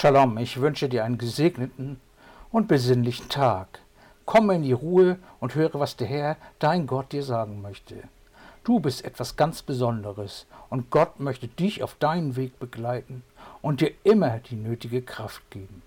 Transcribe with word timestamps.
Shalom, 0.00 0.38
ich 0.38 0.58
wünsche 0.58 0.88
dir 0.88 1.04
einen 1.04 1.18
gesegneten 1.18 2.00
und 2.50 2.68
besinnlichen 2.68 3.28
Tag. 3.28 3.80
Komme 4.24 4.54
in 4.54 4.62
die 4.62 4.72
Ruhe 4.72 5.18
und 5.40 5.54
höre, 5.54 5.78
was 5.78 5.94
der 5.94 6.06
Herr, 6.06 6.36
dein 6.58 6.86
Gott, 6.86 7.12
dir 7.12 7.22
sagen 7.22 7.60
möchte. 7.60 7.96
Du 8.64 8.80
bist 8.80 9.04
etwas 9.04 9.36
ganz 9.36 9.60
Besonderes 9.60 10.46
und 10.70 10.88
Gott 10.90 11.20
möchte 11.20 11.48
dich 11.48 11.82
auf 11.82 11.96
deinen 11.96 12.34
Weg 12.34 12.58
begleiten 12.58 13.22
und 13.60 13.82
dir 13.82 13.92
immer 14.02 14.38
die 14.38 14.56
nötige 14.56 15.02
Kraft 15.02 15.42
geben. 15.50 15.82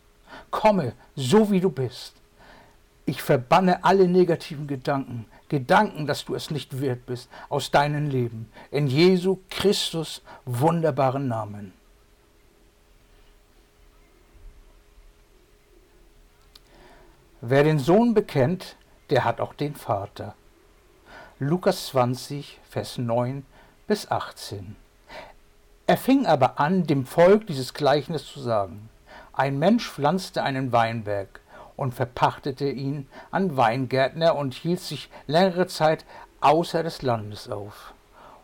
Komme, 0.51 0.93
so 1.15 1.49
wie 1.49 1.59
du 1.59 1.71
bist. 1.71 2.13
Ich 3.07 3.23
verbanne 3.23 3.83
alle 3.83 4.07
negativen 4.07 4.67
Gedanken, 4.67 5.25
Gedanken, 5.49 6.05
dass 6.05 6.23
du 6.23 6.35
es 6.35 6.51
nicht 6.51 6.79
wert 6.81 7.07
bist, 7.07 7.29
aus 7.49 7.71
deinem 7.71 8.11
Leben. 8.11 8.51
In 8.69 8.85
Jesu 8.85 9.39
Christus 9.49 10.21
wunderbaren 10.45 11.27
Namen. 11.27 11.73
Wer 17.45 17.65
den 17.65 17.77
Sohn 17.77 18.13
bekennt, 18.13 18.77
der 19.09 19.25
hat 19.25 19.41
auch 19.41 19.53
den 19.53 19.75
Vater. 19.75 20.33
Lukas 21.39 21.87
20, 21.87 22.61
Vers 22.69 22.97
9 22.97 23.45
bis 23.85 24.09
18. 24.09 24.77
Er 25.85 25.97
fing 25.97 26.25
aber 26.25 26.57
an, 26.61 26.87
dem 26.87 27.05
Volk 27.05 27.45
dieses 27.47 27.73
Gleichnis 27.73 28.25
zu 28.25 28.39
sagen. 28.39 28.87
Ein 29.33 29.59
Mensch 29.59 29.89
pflanzte 29.89 30.41
einen 30.41 30.71
Weinberg 30.71 31.41
und 31.75 31.93
verpachtete 31.93 32.69
ihn 32.69 33.09
an 33.29 33.57
Weingärtner 33.57 34.37
und 34.37 34.53
hielt 34.53 34.79
sich 34.79 35.09
längere 35.27 35.67
Zeit 35.67 36.05
außer 36.39 36.81
des 36.81 37.01
Landes 37.01 37.49
auf. 37.49 37.93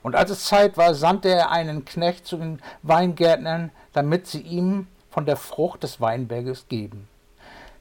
Und 0.03 0.17
als 0.17 0.29
es 0.29 0.43
Zeit 0.43 0.75
war, 0.75 0.93
sandte 0.93 1.29
er 1.29 1.51
einen 1.51 1.85
Knecht 1.85 2.27
zu 2.27 2.35
den 2.35 2.61
Weingärtnern, 2.83 3.71
damit 3.93 4.27
sie 4.27 4.41
ihm 4.41 4.87
von 5.09 5.25
der 5.25 5.37
Frucht 5.37 5.83
des 5.83 6.01
Weinberges 6.01 6.67
geben. 6.67 7.07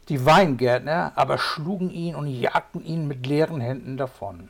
Die 0.08 0.24
Weingärtner 0.24 1.12
aber 1.16 1.36
schlugen 1.36 1.90
ihn 1.90 2.14
und 2.14 2.28
jagten 2.28 2.82
ihn 2.82 3.06
mit 3.06 3.26
leeren 3.26 3.60
Händen 3.60 3.98
davon. 3.98 4.48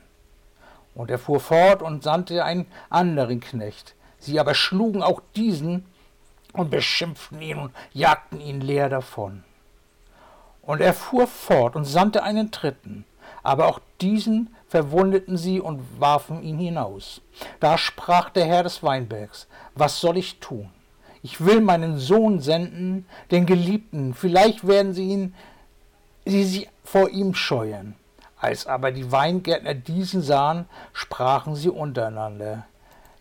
Und 0.95 1.11
er 1.11 1.19
fuhr 1.19 1.39
fort 1.39 1.81
und 1.81 2.01
sandte 2.01 2.43
einen 2.45 2.65
anderen 2.89 3.41
Knecht. 3.41 3.95
Sie 4.19 4.39
aber 4.39 4.53
schlugen 4.53 5.03
auch 5.03 5.21
diesen 5.35 5.85
und 6.53 6.71
beschimpften 6.71 7.41
ihn 7.41 7.57
und 7.57 7.73
jagten 7.93 8.39
ihn 8.39 8.61
leer 8.61 8.89
davon. 8.89 9.43
Und 10.61 10.81
er 10.81 10.93
fuhr 10.93 11.27
fort 11.27 11.75
und 11.75 11.85
sandte 11.85 12.23
einen 12.23 12.51
dritten. 12.51 13.05
Aber 13.43 13.67
auch 13.67 13.79
diesen 14.01 14.55
verwundeten 14.67 15.37
sie 15.37 15.59
und 15.59 15.99
warfen 15.99 16.41
ihn 16.41 16.57
hinaus. 16.57 17.21
Da 17.59 17.77
sprach 17.77 18.29
der 18.29 18.45
Herr 18.45 18.63
des 18.63 18.81
Weinbergs, 18.81 19.47
was 19.75 19.99
soll 19.99 20.17
ich 20.17 20.39
tun? 20.39 20.69
Ich 21.21 21.45
will 21.45 21.61
meinen 21.61 21.97
Sohn 21.97 22.39
senden, 22.39 23.05
den 23.31 23.45
Geliebten, 23.45 24.13
vielleicht 24.13 24.65
werden 24.67 24.93
sie 24.93 25.09
ihn 25.09 25.33
sie 26.29 26.43
sich 26.43 26.69
vor 26.83 27.09
ihm 27.09 27.33
scheuen. 27.33 27.95
Als 28.37 28.67
aber 28.67 28.91
die 28.91 29.11
Weingärtner 29.11 29.73
diesen 29.73 30.21
sahen, 30.21 30.65
sprachen 30.93 31.55
sie 31.55 31.69
untereinander. 31.69 32.65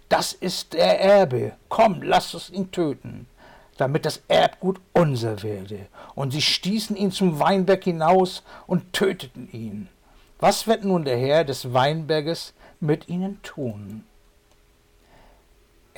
Das 0.08 0.32
ist 0.32 0.74
der 0.74 1.00
Erbe, 1.00 1.52
komm, 1.68 2.02
lass 2.02 2.34
uns 2.34 2.50
ihn 2.50 2.70
töten, 2.70 3.26
damit 3.76 4.06
das 4.06 4.22
Erbgut 4.28 4.80
unser 4.92 5.42
werde. 5.42 5.86
Und 6.14 6.32
sie 6.32 6.40
stießen 6.40 6.96
ihn 6.96 7.10
zum 7.10 7.40
Weinberg 7.40 7.84
hinaus 7.84 8.42
und 8.66 8.92
töteten 8.92 9.50
ihn. 9.52 9.88
Was 10.38 10.66
wird 10.66 10.84
nun 10.84 11.04
der 11.04 11.18
Herr 11.18 11.44
des 11.44 11.72
Weinberges 11.74 12.54
mit 12.80 13.08
ihnen 13.08 13.42
tun? 13.42 14.04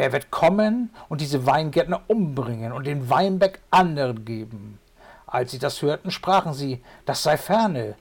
Er 0.00 0.12
wird 0.12 0.30
kommen 0.30 0.88
und 1.10 1.20
diese 1.20 1.44
Weingärtner 1.44 2.00
umbringen 2.06 2.72
und 2.72 2.86
den 2.86 3.10
Weinberg 3.10 3.58
anderen 3.70 4.24
geben. 4.24 4.78
Als 5.26 5.50
sie 5.50 5.58
das 5.58 5.82
hörten, 5.82 6.10
sprachen 6.10 6.54
sie, 6.54 6.82
das 7.04 7.22
sei 7.22 7.36
ferne. 7.36 7.96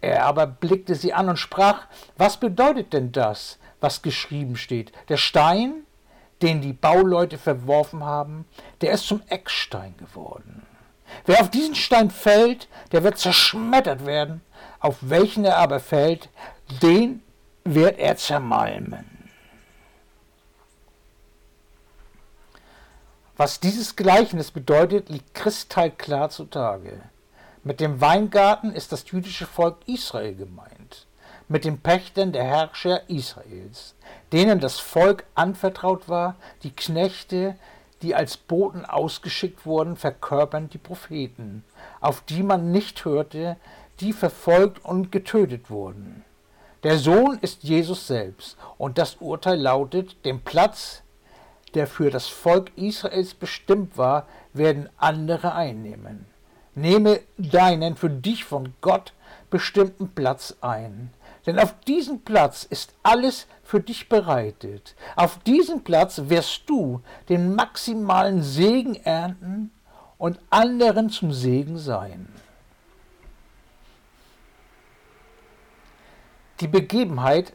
Er 0.00 0.24
aber 0.24 0.48
blickte 0.48 0.96
sie 0.96 1.12
an 1.12 1.28
und 1.28 1.36
sprach, 1.36 1.86
was 2.16 2.38
bedeutet 2.38 2.92
denn 2.92 3.12
das, 3.12 3.60
was 3.80 4.02
geschrieben 4.02 4.56
steht? 4.56 4.90
Der 5.08 5.18
Stein, 5.18 5.84
den 6.42 6.62
die 6.62 6.72
Bauleute 6.72 7.38
verworfen 7.38 8.02
haben, 8.02 8.44
der 8.80 8.90
ist 8.90 9.06
zum 9.06 9.22
Eckstein 9.28 9.94
geworden. 9.98 10.66
Wer 11.26 11.40
auf 11.40 11.50
diesen 11.52 11.76
Stein 11.76 12.10
fällt, 12.10 12.66
der 12.90 13.04
wird 13.04 13.18
zerschmettert 13.18 14.04
werden, 14.04 14.40
auf 14.80 14.96
welchen 15.00 15.44
er 15.44 15.58
aber 15.58 15.78
fällt, 15.78 16.28
den 16.82 17.22
wird 17.62 18.00
er 18.00 18.16
zermalmen. 18.16 19.15
Was 23.38 23.60
dieses 23.60 23.96
Gleichnis 23.96 24.50
bedeutet, 24.50 25.10
liegt 25.10 25.34
kristallklar 25.34 26.30
zutage. 26.30 27.02
Mit 27.64 27.80
dem 27.80 28.00
Weingarten 28.00 28.72
ist 28.72 28.92
das 28.92 29.10
jüdische 29.10 29.44
Volk 29.44 29.76
Israel 29.84 30.34
gemeint, 30.34 31.06
mit 31.46 31.66
den 31.66 31.78
Pächtern 31.78 32.32
der 32.32 32.44
Herrscher 32.44 33.10
Israels, 33.10 33.94
denen 34.32 34.58
das 34.58 34.78
Volk 34.78 35.24
anvertraut 35.34 36.08
war, 36.08 36.36
die 36.62 36.70
Knechte, 36.70 37.56
die 38.00 38.14
als 38.14 38.38
Boten 38.38 38.86
ausgeschickt 38.86 39.66
wurden, 39.66 39.96
verkörpern 39.96 40.70
die 40.70 40.78
Propheten, 40.78 41.62
auf 42.00 42.22
die 42.22 42.42
man 42.42 42.72
nicht 42.72 43.04
hörte, 43.04 43.56
die 44.00 44.14
verfolgt 44.14 44.82
und 44.82 45.12
getötet 45.12 45.68
wurden. 45.68 46.24
Der 46.84 46.98
Sohn 46.98 47.38
ist 47.42 47.64
Jesus 47.64 48.06
selbst, 48.06 48.56
und 48.78 48.96
das 48.96 49.16
Urteil 49.16 49.60
lautet, 49.60 50.24
den 50.24 50.40
Platz, 50.40 51.02
der 51.76 51.86
für 51.86 52.10
das 52.10 52.26
Volk 52.26 52.72
Israels 52.76 53.34
bestimmt 53.34 53.98
war, 53.98 54.26
werden 54.54 54.88
andere 54.96 55.54
einnehmen. 55.54 56.24
Nehme 56.74 57.20
deinen 57.36 57.96
für 57.96 58.08
dich 58.10 58.44
von 58.44 58.72
Gott 58.80 59.12
bestimmten 59.50 60.08
Platz 60.08 60.56
ein. 60.62 61.10
Denn 61.44 61.58
auf 61.58 61.78
diesem 61.86 62.20
Platz 62.22 62.64
ist 62.64 62.94
alles 63.02 63.46
für 63.62 63.80
dich 63.80 64.08
bereitet. 64.08 64.96
Auf 65.16 65.38
diesem 65.40 65.84
Platz 65.84 66.22
wirst 66.26 66.62
du 66.68 67.02
den 67.28 67.54
maximalen 67.54 68.42
Segen 68.42 68.96
ernten 68.96 69.70
und 70.18 70.40
anderen 70.48 71.10
zum 71.10 71.30
Segen 71.30 71.76
sein. 71.76 72.26
Die 76.60 76.68
Begebenheit 76.68 77.52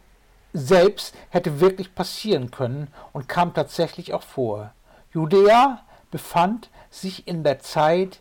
selbst 0.53 1.16
hätte 1.29 1.59
wirklich 1.59 1.95
passieren 1.95 2.51
können 2.51 2.88
und 3.13 3.29
kam 3.29 3.53
tatsächlich 3.53 4.13
auch 4.13 4.23
vor. 4.23 4.72
Judäa 5.13 5.79
befand 6.09 6.69
sich 6.89 7.28
in 7.28 7.44
der 7.44 7.59
Zeit 7.59 8.19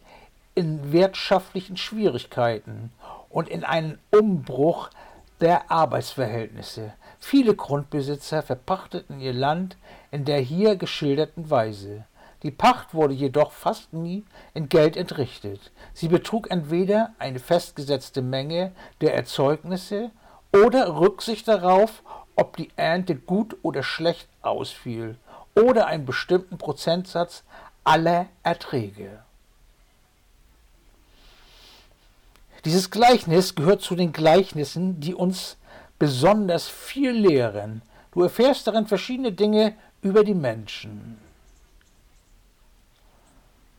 in 0.55 0.93
wirtschaftlichen 0.93 1.77
Schwierigkeiten 1.77 2.93
und 3.29 3.49
in 3.49 3.65
einem 3.65 3.99
Umbruch 4.11 4.91
der 5.41 5.71
Arbeitsverhältnisse. 5.71 6.93
Viele 7.19 7.55
Grundbesitzer 7.55 8.43
verpachteten 8.43 9.21
ihr 9.21 9.33
Land 9.33 9.77
in 10.11 10.25
der 10.25 10.41
hier 10.41 10.77
geschilderten 10.77 11.51
Weise. 11.51 12.05
Die 12.43 12.51
Pacht 12.51 12.95
wurde 12.95 13.15
jedoch 13.15 13.53
fast 13.53 13.93
nie 13.93 14.25
in 14.55 14.69
Geld 14.69 14.97
entrichtet. 14.97 15.71
Sie 15.93 16.09
betrug 16.09 16.51
entweder 16.51 17.13
eine 17.19 17.39
festgesetzte 17.39 18.23
Menge 18.23 18.73
der 19.03 19.15
Erzeugnisse 19.15 20.11
oder 20.53 20.99
Rücksicht 20.99 21.47
darauf, 21.49 22.03
ob 22.37 22.57
die 22.57 22.71
Ernte 22.77 23.17
gut 23.17 23.57
oder 23.63 23.83
schlecht 23.83 24.29
ausfiel 24.43 25.17
oder 25.55 25.87
einen 25.87 26.07
bestimmten 26.07 26.59
Prozentsatz 26.59 27.45
aller 27.85 28.27
Erträge. 28.43 29.23
Dieses 32.65 32.91
Gleichnis 32.91 33.55
gehört 33.55 33.83
zu 33.83 33.97
den 33.97 34.13
Gleichnissen, 34.13 35.01
die 35.01 35.15
uns 35.15 35.57
besonders 35.99 36.69
viel 36.69 37.11
lehren. 37.11 37.83
Du 38.13 38.23
erfährst 38.23 38.67
darin 38.67 38.87
verschiedene 38.87 39.33
Dinge 39.33 39.75
über 40.03 40.25
die 40.25 40.35
Menschen. 40.35 41.19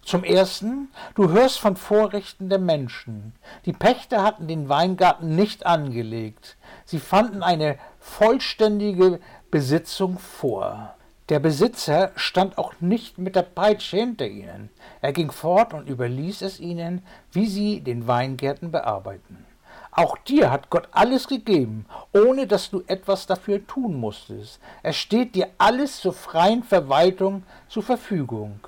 Zum 0.04 0.24
Ersten, 0.24 0.90
du 1.14 1.30
hörst 1.30 1.60
von 1.60 1.76
Vorrechten 1.76 2.50
der 2.50 2.58
Menschen. 2.58 3.34
Die 3.66 3.74
Pächter 3.74 4.24
hatten 4.24 4.48
den 4.48 4.68
Weingarten 4.68 5.36
nicht 5.36 5.66
angelegt. 5.66 6.58
Sie 6.86 7.00
fanden 7.00 7.44
eine 7.44 7.78
vollständige 8.00 9.20
Besitzung 9.52 10.18
vor. 10.18 10.96
Der 11.30 11.40
Besitzer 11.40 12.12
stand 12.16 12.58
auch 12.58 12.74
nicht 12.82 13.20
mit 13.20 13.36
der 13.36 13.44
Peitsche 13.44 13.98
hinter 13.98 14.28
ihnen. 14.28 14.70
Er 15.02 15.14
ging 15.14 15.32
fort 15.32 15.74
und 15.74 15.88
überließ 15.88 16.42
es 16.42 16.60
ihnen, 16.60 17.04
wie 17.32 17.46
sie 17.46 17.82
den 17.82 18.08
Weingärten 18.08 18.72
bearbeiten. 18.72 19.46
Auch 19.92 20.18
dir 20.18 20.52
hat 20.52 20.70
Gott 20.70 20.88
alles 20.92 21.28
gegeben, 21.28 21.86
ohne 22.12 22.48
dass 22.48 22.72
du 22.72 22.82
etwas 22.88 23.28
dafür 23.28 23.66
tun 23.68 23.96
musstest. 23.96 24.60
Es 24.84 24.98
steht 24.98 25.36
dir 25.36 25.50
alles 25.58 26.00
zur 26.02 26.14
freien 26.14 26.64
Verwaltung 26.64 27.44
zur 27.70 27.84
Verfügung. 27.84 28.60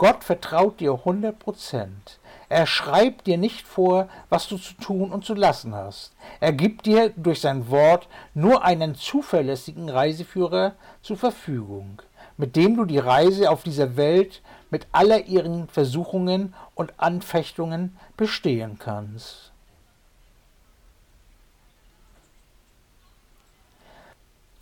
Gott 0.00 0.24
vertraut 0.24 0.80
dir 0.80 1.04
hundert 1.04 1.40
Prozent. 1.40 2.20
Er 2.48 2.66
schreibt 2.66 3.26
dir 3.26 3.36
nicht 3.36 3.66
vor, 3.68 4.08
was 4.30 4.48
du 4.48 4.56
zu 4.56 4.72
tun 4.72 5.12
und 5.12 5.26
zu 5.26 5.34
lassen 5.34 5.74
hast. 5.74 6.14
Er 6.40 6.54
gibt 6.54 6.86
dir 6.86 7.10
durch 7.10 7.42
sein 7.42 7.68
Wort 7.68 8.08
nur 8.32 8.64
einen 8.64 8.94
zuverlässigen 8.94 9.90
Reiseführer 9.90 10.72
zur 11.02 11.18
Verfügung. 11.18 12.00
mit 12.40 12.56
dem 12.56 12.74
du 12.74 12.86
die 12.86 12.98
Reise 12.98 13.50
auf 13.50 13.62
dieser 13.62 13.96
Welt 13.96 14.40
mit 14.70 14.86
aller 14.92 15.26
ihren 15.26 15.68
Versuchungen 15.68 16.54
und 16.74 16.94
Anfechtungen 16.96 17.98
bestehen 18.16 18.78
kannst. 18.78 19.52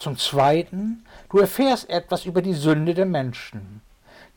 Zum 0.01 0.19
Zweiten, 0.19 1.05
du 1.31 1.39
erfährst 1.39 1.89
etwas 1.89 2.25
über 2.25 2.43
die 2.43 2.55
Sünde 2.55 2.95
der 2.95 3.07
Menschen. 3.07 3.81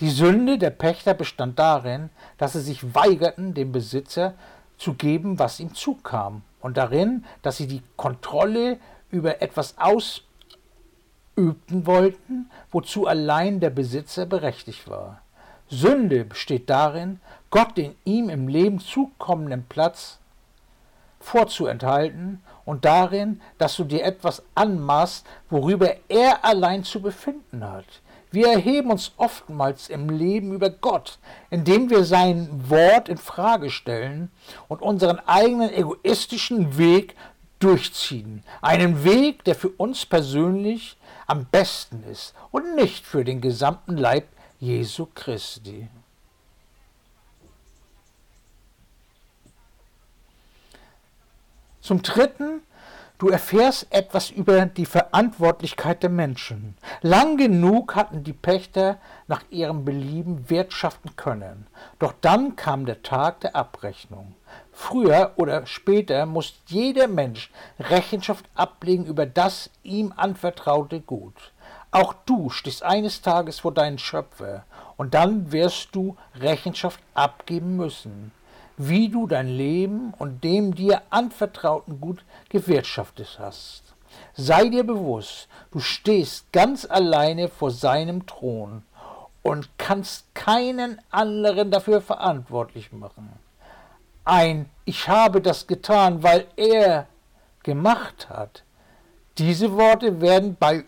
Die 0.02 0.10
Sünde 0.10 0.58
der 0.58 0.72
Pächter 0.72 1.14
bestand 1.14 1.60
darin, 1.60 2.10
dass 2.40 2.54
sie 2.54 2.62
sich 2.62 2.96
weigerten, 2.96 3.54
dem 3.54 3.72
Besitzer 3.72 4.34
zu 4.80 4.96
geben, 4.96 5.38
was 5.38 5.60
ihm 5.60 5.76
zukam, 5.76 6.42
und 6.60 6.78
darin, 6.78 7.24
dass 7.44 7.58
sie 7.58 7.68
die 7.68 7.84
Kontrolle 7.98 8.80
über 9.12 9.44
etwas 9.44 9.76
ausübten 9.78 10.26
wollten, 11.86 12.50
wozu 12.72 13.06
allein 13.06 13.60
der 13.60 13.70
Besitzer 13.70 14.26
berechtigt 14.26 14.90
war. 14.90 15.22
Sünde 15.70 16.26
besteht 16.26 16.68
darin, 16.72 17.20
Gott 17.52 17.78
den 17.78 17.96
ihm 18.04 18.30
im 18.30 18.48
Leben 18.48 18.80
zukommenden 18.80 19.66
Platz 19.70 20.18
vorzuenthalten 21.20 22.42
und 22.66 22.86
darin, 22.86 23.40
dass 23.60 23.76
du 23.76 23.84
dir 23.84 24.04
etwas 24.04 24.42
anmaßt, 24.56 25.28
worüber 25.52 25.94
er 26.10 26.44
allein 26.44 26.84
zu 26.84 27.04
befinden 27.04 27.64
hat. 27.64 27.86
Wir 28.32 28.48
erheben 28.48 28.92
uns 28.92 29.12
oftmals 29.18 29.90
im 29.90 30.10
Leben 30.10 30.54
über 30.54 30.70
Gott, 30.70 31.20
indem 31.50 31.90
wir 31.90 32.06
sein 32.06 32.70
Wort 32.70 33.10
in 33.10 33.18
Frage 33.18 33.70
stellen 33.70 34.32
und 34.70 34.82
unseren 34.82 35.20
eigenen 35.20 35.70
egoistischen 35.70 36.78
Weg 36.78 37.16
durchziehen. 37.60 38.44
Einen 38.62 39.04
Weg, 39.04 39.44
der 39.44 39.56
für 39.56 39.70
uns 39.70 40.06
persönlich 40.06 40.98
am 41.28 41.46
besten 41.46 42.04
ist 42.10 42.34
und 42.52 42.76
nicht 42.76 43.06
für 43.06 43.26
den 43.26 43.42
gesamten 43.42 43.98
Leib 43.98 44.28
Jesu 44.60 45.08
Christi. 45.14 45.90
Zum 51.82 52.02
Dritten 52.02 52.62
Du 53.22 53.30
erfährst 53.30 53.86
etwas 53.92 54.32
über 54.32 54.66
die 54.66 54.88
Verantwortlichkeit 54.88 56.02
der 56.02 56.10
Menschen. 56.10 56.76
Lang 57.04 57.38
genug 57.38 57.96
hatten 57.96 58.24
die 58.24 58.34
Pächter 58.34 58.98
nach 59.28 59.44
ihrem 59.52 59.86
Belieben 59.86 60.50
wirtschaften 60.50 61.16
können. 61.16 61.68
Doch 62.00 62.16
dann 62.20 62.56
kam 62.56 62.88
der 62.88 63.04
Tag 63.04 63.42
der 63.42 63.56
Abrechnung. 63.56 64.34
Früher 64.72 65.34
oder 65.36 65.68
später 65.68 66.26
muss 66.26 66.56
jeder 66.66 67.08
Mensch 67.08 67.52
Rechenschaft 67.80 68.46
ablegen 68.56 69.06
über 69.06 69.28
das 69.28 69.70
ihm 69.84 70.14
anvertraute 70.18 71.00
Gut. 71.00 71.54
Auch 71.92 72.16
du 72.26 72.50
stehst 72.50 72.82
eines 72.82 73.22
Tages 73.22 73.60
vor 73.60 73.72
deinen 73.72 74.00
Schöpfer, 74.00 74.66
und 74.98 75.14
dann 75.14 75.52
wirst 75.52 75.90
du 75.94 76.18
Rechenschaft 76.40 77.00
abgeben 77.14 77.76
müssen 77.76 78.32
wie 78.78 79.10
du 79.10 79.28
dein 79.28 79.48
Leben 79.48 80.14
und 80.18 80.44
dem 80.44 80.76
dir 80.76 81.02
anvertrauten 81.10 82.02
Gut 82.02 82.24
gewirtschaftet 82.50 83.38
hast. 83.40 83.84
Sei 84.34 84.70
dir 84.70 84.84
bewusst, 84.84 85.48
du 85.72 85.80
stehst 85.80 86.52
ganz 86.52 86.86
alleine 86.86 87.48
vor 87.48 87.72
seinem 87.72 88.26
Thron 88.26 88.84
und 89.44 89.70
kannst 89.78 90.34
keinen 90.36 91.00
anderen 91.10 91.72
dafür 91.72 92.02
verantwortlich 92.02 92.92
machen. 92.92 93.30
Ein 94.24 94.70
Ich 94.86 95.08
habe 95.08 95.42
das 95.42 95.68
getan, 95.68 96.24
weil 96.24 96.46
er 96.56 97.08
gemacht 97.64 98.30
hat. 98.30 98.64
Diese 99.38 99.74
Worte 99.74 100.22
werden 100.22 100.56
bei 100.60 100.84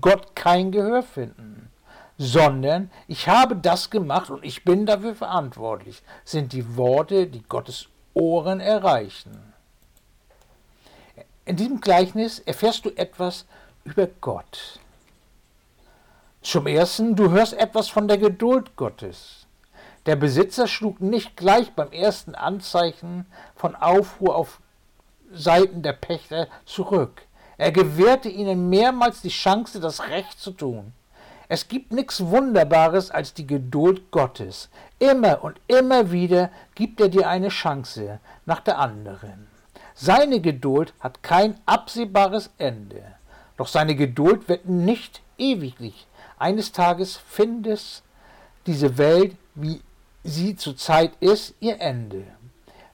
Gott 0.00 0.34
kein 0.34 0.72
Gehör 0.72 1.02
finden 1.02 1.70
sondern 2.18 2.90
ich 3.08 3.28
habe 3.28 3.56
das 3.56 3.90
gemacht 3.90 4.30
und 4.30 4.44
ich 4.44 4.64
bin 4.64 4.86
dafür 4.86 5.14
verantwortlich, 5.14 6.02
sind 6.24 6.52
die 6.52 6.76
Worte, 6.76 7.26
die 7.26 7.42
Gottes 7.42 7.88
Ohren 8.14 8.60
erreichen. 8.60 9.52
In 11.44 11.56
diesem 11.56 11.80
Gleichnis 11.80 12.38
erfährst 12.38 12.84
du 12.84 12.90
etwas 12.90 13.44
über 13.84 14.06
Gott. 14.20 14.78
Zum 16.40 16.66
Ersten, 16.66 17.16
du 17.16 17.30
hörst 17.30 17.54
etwas 17.54 17.88
von 17.88 18.06
der 18.06 18.18
Geduld 18.18 18.76
Gottes. 18.76 19.46
Der 20.06 20.16
Besitzer 20.16 20.68
schlug 20.68 21.00
nicht 21.00 21.36
gleich 21.36 21.72
beim 21.72 21.90
ersten 21.90 22.34
Anzeichen 22.34 23.26
von 23.56 23.74
Aufruhr 23.74 24.36
auf 24.36 24.60
Seiten 25.32 25.82
der 25.82 25.94
Pächter 25.94 26.48
zurück. 26.66 27.22
Er 27.56 27.72
gewährte 27.72 28.28
ihnen 28.28 28.68
mehrmals 28.68 29.22
die 29.22 29.30
Chance, 29.30 29.80
das 29.80 30.08
Recht 30.08 30.38
zu 30.38 30.50
tun. 30.50 30.92
Es 31.54 31.68
gibt 31.68 31.92
nichts 31.92 32.20
Wunderbares 32.20 33.12
als 33.12 33.32
die 33.32 33.46
Geduld 33.46 34.10
Gottes. 34.10 34.70
Immer 34.98 35.44
und 35.44 35.60
immer 35.68 36.10
wieder 36.10 36.50
gibt 36.74 37.00
er 37.00 37.08
dir 37.08 37.28
eine 37.28 37.50
Chance 37.50 38.18
nach 38.44 38.58
der 38.58 38.80
anderen. 38.80 39.46
Seine 39.94 40.40
Geduld 40.40 40.94
hat 40.98 41.22
kein 41.22 41.56
absehbares 41.64 42.50
Ende. 42.58 43.04
Doch 43.56 43.68
seine 43.68 43.94
Geduld 43.94 44.48
wird 44.48 44.66
nicht 44.66 45.22
ewiglich. 45.38 46.08
Eines 46.40 46.72
Tages 46.72 47.18
findet 47.18 48.02
diese 48.66 48.98
Welt, 48.98 49.36
wie 49.54 49.80
sie 50.24 50.56
zurzeit 50.56 51.12
ist, 51.20 51.54
ihr 51.60 51.80
Ende. 51.80 52.24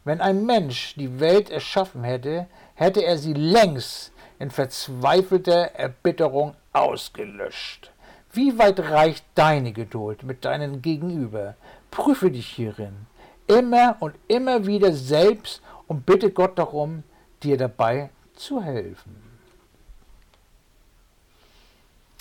Wenn 0.05 0.21
ein 0.21 0.45
Mensch 0.45 0.97
die 0.97 1.19
Welt 1.19 1.49
erschaffen 1.49 2.05
hätte, 2.05 2.47
hätte 2.75 3.01
er 3.01 3.17
sie 3.17 3.33
längst 3.33 4.13
in 4.39 4.51
verzweifelter 4.51 5.77
Erbitterung 5.77 6.57
ausgelöscht. 6.75 7.91
Wie 8.33 8.59
weit 8.59 8.79
reicht 8.79 9.25
deine 9.35 9.73
Geduld 9.73 10.23
mit 10.23 10.45
deinem 10.45 10.83
Gegenüber? 10.83 11.57
Prüfe 11.91 12.31
dich 12.31 12.47
hierin. 12.47 13.07
Immer 13.49 13.97
und 13.99 14.15
immer 14.29 14.67
wieder 14.67 14.93
selbst 14.93 15.61
und 15.89 16.07
bitte 16.07 16.31
Gott 16.31 16.57
darum, 16.57 17.03
dir 17.43 17.57
dabei 17.57 18.11
zu 18.35 18.63
helfen. 18.63 19.31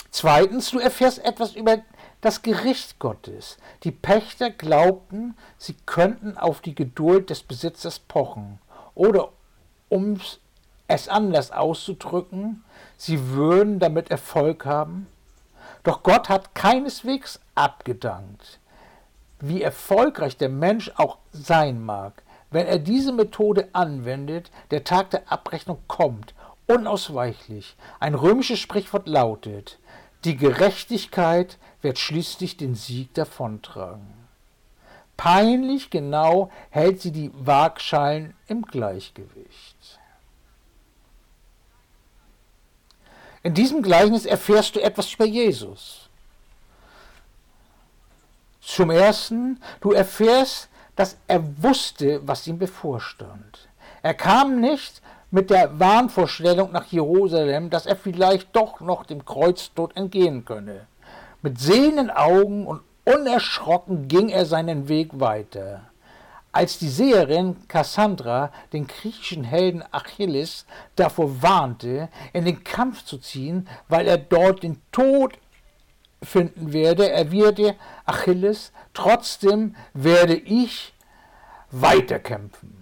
Zweitens, 0.09 0.71
du 0.71 0.79
erfährst 0.79 1.23
etwas 1.23 1.55
über 1.55 1.77
das 2.21 2.41
Gericht 2.41 2.97
Gottes. 2.97 3.57
Die 3.83 3.91
Pächter 3.91 4.49
glaubten, 4.49 5.37
sie 5.57 5.75
könnten 5.85 6.37
auf 6.37 6.61
die 6.61 6.73
Geduld 6.73 7.29
des 7.29 7.43
Besitzers 7.43 7.99
pochen. 7.99 8.59
Oder 8.95 9.29
um 9.87 10.19
es 10.87 11.07
anders 11.07 11.51
auszudrücken, 11.51 12.63
sie 12.97 13.29
würden 13.29 13.77
damit 13.77 14.09
Erfolg 14.09 14.65
haben. 14.65 15.07
Doch 15.83 16.03
Gott 16.03 16.29
hat 16.29 16.55
keineswegs 16.55 17.39
abgedankt. 17.55 18.59
Wie 19.39 19.61
erfolgreich 19.61 20.37
der 20.37 20.49
Mensch 20.49 20.91
auch 20.95 21.17
sein 21.31 21.83
mag, 21.83 22.23
wenn 22.51 22.67
er 22.67 22.79
diese 22.79 23.11
Methode 23.11 23.69
anwendet, 23.73 24.51
der 24.71 24.83
Tag 24.83 25.11
der 25.11 25.31
Abrechnung 25.31 25.79
kommt, 25.87 26.33
unausweichlich. 26.67 27.75
Ein 27.99 28.15
römisches 28.15 28.59
Sprichwort 28.59 29.07
lautet, 29.07 29.79
die 30.25 30.35
Gerechtigkeit 30.35 31.57
wird 31.81 31.97
schließlich 31.97 32.57
den 32.57 32.75
Sieg 32.75 33.13
davontragen. 33.13 34.13
Peinlich 35.15 35.89
genau 35.89 36.49
hält 36.69 37.01
sie 37.01 37.11
die 37.11 37.31
Waagschalen 37.33 38.35
im 38.47 38.63
Gleichgewicht. 38.63 39.68
In 43.43 43.53
diesem 43.53 43.81
Gleichnis 43.81 44.25
erfährst 44.25 44.75
du 44.75 44.81
etwas 44.81 45.13
über 45.13 45.25
Jesus. 45.25 46.09
Zum 48.61 48.91
Ersten, 48.91 49.61
du 49.81 49.91
erfährst, 49.91 50.69
dass 50.95 51.17
er 51.27 51.41
wusste, 51.63 52.21
was 52.27 52.45
ihm 52.45 52.59
bevorstand. 52.59 53.67
Er 54.03 54.13
kam 54.13 54.59
nicht 54.59 55.01
mit 55.31 55.49
der 55.49 55.79
Wahnvorstellung 55.79 56.71
nach 56.71 56.85
Jerusalem, 56.87 57.69
dass 57.69 57.85
er 57.85 57.95
vielleicht 57.95 58.55
doch 58.55 58.79
noch 58.79 59.05
dem 59.05 59.25
Kreuztod 59.25 59.95
entgehen 59.95 60.43
könne. 60.45 60.87
Mit 61.41 61.59
sehenden 61.59 62.09
Augen 62.09 62.67
und 62.67 62.81
unerschrocken 63.05 64.07
ging 64.07 64.29
er 64.29 64.45
seinen 64.45 64.87
Weg 64.87 65.19
weiter. 65.19 65.88
Als 66.51 66.79
die 66.79 66.89
Seherin 66.89 67.67
Cassandra 67.67 68.51
den 68.73 68.87
griechischen 68.87 69.43
Helden 69.43 69.83
Achilles 69.91 70.65
davor 70.95 71.41
warnte, 71.41 72.09
in 72.33 72.45
den 72.45 72.63
Kampf 72.63 73.05
zu 73.05 73.19
ziehen, 73.19 73.67
weil 73.87 74.07
er 74.07 74.17
dort 74.17 74.63
den 74.63 74.81
Tod 74.91 75.37
finden 76.23 76.73
werde, 76.73 77.09
erwiderte 77.09 77.75
Achilles, 78.05 78.71
trotzdem 78.93 79.75
werde 79.93 80.35
ich 80.35 80.93
weiterkämpfen. 81.71 82.78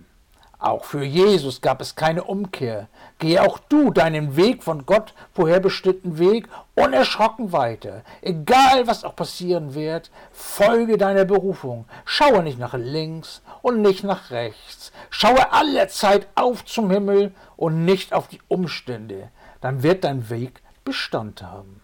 Auch 0.60 0.86
für 0.86 1.04
Jesus 1.04 1.62
gab 1.62 1.82
es 1.82 1.96
keine 1.96 2.24
Umkehr. 2.24 2.88
Gehe 3.20 3.44
auch 3.44 3.60
du 3.60 3.92
deinen 3.92 4.36
Weg 4.36 4.64
von 4.64 4.88
Gott 4.88 5.14
vorherbestimmten 5.34 6.18
Weg 6.18 6.50
unerschrocken 6.76 7.52
weiter. 7.52 8.04
Egal 8.22 8.88
was 8.88 9.04
auch 9.04 9.16
passieren 9.16 9.76
wird, 9.76 10.10
folge 10.32 10.98
deiner 10.98 11.26
Berufung. 11.26 11.86
Schaue 12.06 12.42
nicht 12.42 12.58
nach 12.58 12.74
links 12.74 13.44
und 13.62 13.84
nicht 13.84 14.04
nach 14.04 14.32
rechts. 14.32 14.92
Schaue 15.12 15.52
allerzeit 15.52 16.28
auf 16.34 16.66
zum 16.66 16.90
Himmel 16.90 17.34
und 17.56 17.86
nicht 17.86 18.14
auf 18.14 18.28
die 18.28 18.42
Umstände. 18.48 19.30
Dann 19.62 19.84
wird 19.84 20.04
dein 20.04 20.30
Weg 20.32 20.62
Bestand 20.84 21.44
haben. 21.44 21.82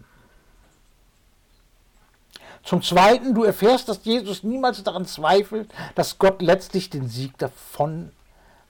Zum 2.64 2.82
Zweiten, 2.82 3.34
du 3.34 3.44
erfährst, 3.44 3.88
dass 3.88 4.04
Jesus 4.04 4.42
niemals 4.42 4.82
daran 4.82 5.04
zweifelt, 5.04 5.70
dass 5.94 6.18
Gott 6.18 6.40
letztlich 6.40 6.88
den 6.88 7.08
Sieg 7.08 7.36
davon 7.38 8.10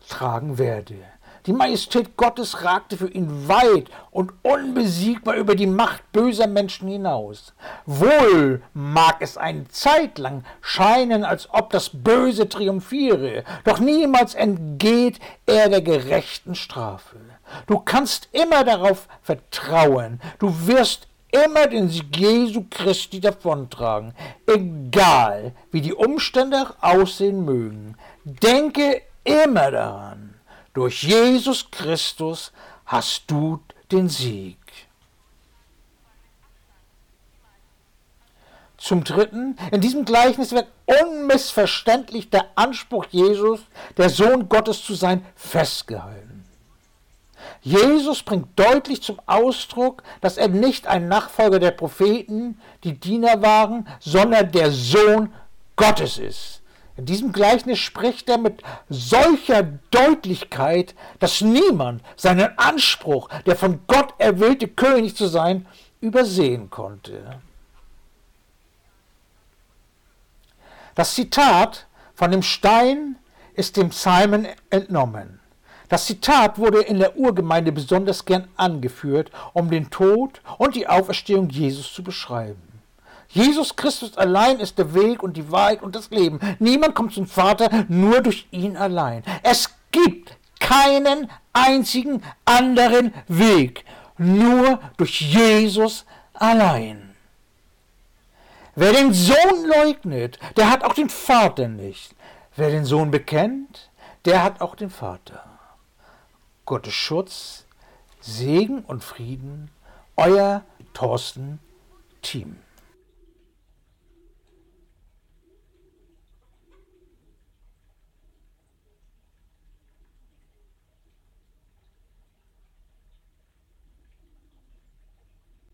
tragen 0.07 0.59
werde. 0.59 0.97
Die 1.47 1.53
Majestät 1.53 2.17
Gottes 2.17 2.65
ragte 2.65 2.97
für 2.97 3.11
ihn 3.11 3.49
weit 3.49 3.91
und 4.11 4.33
unbesiegbar 4.43 5.35
über 5.35 5.55
die 5.55 5.67
Macht 5.67 6.11
böser 6.11 6.47
Menschen 6.47 6.89
hinaus. 6.89 7.53
Wohl 7.85 8.63
mag 8.73 9.17
es 9.21 9.37
eine 9.37 9.69
Zeit 9.69 10.17
lang 10.17 10.45
scheinen, 10.63 11.23
als 11.23 11.51
ob 11.53 11.69
das 11.69 11.91
Böse 11.91 12.49
triumphiere, 12.49 13.45
doch 13.65 13.79
niemals 13.79 14.35
entgeht 14.35 15.21
er 15.45 15.69
der 15.69 15.83
gerechten 15.83 16.55
Strafe. 16.55 17.17
Du 17.67 17.79
kannst 17.79 18.31
immer 18.33 18.65
darauf 18.65 19.07
vertrauen, 19.21 20.23
du 20.39 20.67
wirst 20.67 21.09
immer 21.31 21.67
den 21.67 21.91
Sieg 21.91 22.17
Jesu 22.17 22.65
Christi 22.71 23.21
davontragen, 23.21 24.15
egal 24.47 25.53
wie 25.73 25.83
die 25.83 25.93
Umstände 25.93 26.75
aussehen 26.81 27.45
mögen. 27.45 27.97
Denke 28.25 29.03
immer 29.25 29.71
daran. 29.71 30.35
Durch 30.73 31.03
Jesus 31.03 31.71
Christus 31.71 32.53
hast 32.87 33.31
du 33.31 33.61
den 33.91 34.09
Sieg. 34.09 34.59
Zum 38.77 39.03
Dritten, 39.03 39.57
in 39.71 39.81
diesem 39.81 40.05
Gleichnis 40.05 40.53
wird 40.53 40.67
unmissverständlich 40.85 42.29
der 42.29 42.47
Anspruch 42.55 43.07
Jesus, 43.11 43.61
der 43.97 44.11
Sohn 44.11 44.49
Gottes 44.51 44.85
zu 44.85 44.95
sein, 44.95 45.25
festgehalten. 45.37 46.45
Jesus 47.63 48.23
bringt 48.23 48.59
deutlich 48.59 49.03
zum 49.03 49.21
Ausdruck, 49.25 50.03
dass 50.21 50.37
er 50.37 50.49
nicht 50.49 50.87
ein 50.87 51.09
Nachfolger 51.09 51.59
der 51.59 51.71
Propheten, 51.71 52.61
die 52.85 52.93
Diener 52.93 53.41
waren, 53.41 53.89
sondern 54.01 54.53
der 54.53 54.71
Sohn 54.71 55.33
Gottes 55.77 56.19
ist. 56.19 56.61
In 56.97 57.07
diesem 57.07 57.33
Gleichnis 57.33 57.81
spricht 57.81 58.29
er 58.29 58.39
mit 58.39 58.63
solcher 58.89 59.65
Deutlichkeit, 59.91 60.95
dass 61.19 61.41
niemand 61.41 62.03
seinen 62.17 62.57
Anspruch, 62.57 63.29
der 63.47 63.57
von 63.57 63.81
Gott 63.89 64.15
erwählte 64.19 64.69
König 64.69 65.17
zu 65.17 65.27
sein, 65.27 65.67
übersehen 66.01 66.71
konnte. 66.71 67.41
Das 70.95 71.15
Zitat 71.15 71.87
von 72.15 72.31
dem 72.31 72.43
Stein 72.43 73.17
ist 73.55 73.77
dem 73.77 73.91
Simon 73.91 74.47
entnommen. 74.71 75.41
Das 75.89 76.07
Zitat 76.07 76.59
wurde 76.59 76.81
in 76.81 76.99
der 76.99 77.17
Urgemeinde 77.17 77.73
besonders 77.73 78.25
gern 78.25 78.49
angeführt, 78.57 79.33
um 79.53 79.71
den 79.71 79.91
Tod 79.91 80.41
und 80.59 80.77
die 80.77 80.87
Auferstehung 80.87 81.51
Jesus 81.51 81.93
zu 81.93 82.05
beschreiben. 82.05 82.74
Jesus 83.29 83.75
Christus 83.77 84.17
allein 84.17 84.61
ist 84.61 84.79
der 84.79 84.95
Weg 84.95 85.23
und 85.23 85.37
die 85.37 85.51
Wahrheit 85.51 85.83
und 85.83 85.95
das 85.95 86.11
Leben. 86.11 86.39
Niemand 86.59 86.95
kommt 86.95 87.13
zum 87.15 87.27
Vater 87.27 87.69
nur 87.89 88.21
durch 88.21 88.47
ihn 88.51 88.77
allein. 88.77 89.23
Es 89.43 89.71
gibt 89.91 90.37
keinen 90.61 91.31
einzigen 91.53 92.23
anderen 92.45 93.13
Weg, 93.29 93.85
nur 94.19 94.81
durch 94.97 95.21
Jesus 95.21 96.05
allein. 96.33 97.15
Wer 98.77 98.93
den 98.93 99.13
Sohn 99.13 99.67
leugnet, 99.67 100.39
der 100.57 100.71
hat 100.71 100.83
auch 100.83 100.95
den 100.95 101.09
Vater 101.09 101.69
nicht. 101.69 102.15
Wer 102.57 102.71
den 102.71 102.85
Sohn 102.85 103.11
bekennt, 103.11 103.91
der 104.25 104.43
hat 104.43 104.61
auch 104.61 104.75
den 104.75 104.91
Vater. 104.91 105.45
Gottes 106.67 106.95
Schutz, 106.95 107.67
Segen 108.21 108.81
und 108.85 109.05
Frieden, 109.05 109.71
euer 110.17 110.63
Thorsten 110.93 111.61
Team. 112.23 112.57